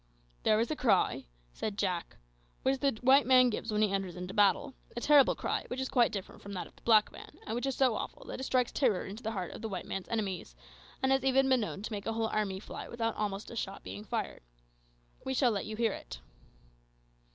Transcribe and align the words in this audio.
"There 0.41 0.59
is 0.59 0.71
a 0.71 0.75
cry," 0.75 1.27
said 1.53 1.77
Jack, 1.77 2.17
"which 2.63 2.79
the 2.79 2.97
white 3.03 3.27
man 3.27 3.51
gives 3.51 3.71
when 3.71 3.83
he 3.83 3.91
enters 3.93 4.15
into 4.15 4.33
battle 4.33 4.73
a 4.97 4.99
terrible 4.99 5.35
cry, 5.35 5.65
which 5.67 5.79
is 5.79 5.89
quite 5.89 6.11
different 6.11 6.41
from 6.41 6.53
that 6.53 6.65
of 6.65 6.75
the 6.75 6.81
black 6.81 7.11
man, 7.11 7.37
and 7.45 7.53
which 7.53 7.67
is 7.67 7.75
so 7.75 7.93
awful 7.95 8.25
that 8.25 8.39
it 8.39 8.43
strikes 8.43 8.71
terror 8.71 9.05
into 9.05 9.21
the 9.21 9.33
heart 9.33 9.51
of 9.51 9.61
the 9.61 9.69
white 9.69 9.85
man's 9.85 10.09
enemies, 10.09 10.55
and 11.03 11.11
has 11.11 11.23
even 11.23 11.47
been 11.47 11.59
known 11.61 11.83
to 11.83 11.91
make 11.93 12.07
a 12.07 12.13
whole 12.13 12.29
army 12.29 12.59
fly 12.59 12.87
almost 12.87 13.47
without 13.49 13.53
a 13.53 13.55
shot 13.55 13.83
being 13.83 14.03
fired. 14.03 14.41
We 15.23 15.35
shall 15.35 15.51
let 15.51 15.67
you 15.67 15.75
hear 15.75 15.91
it." 15.91 16.19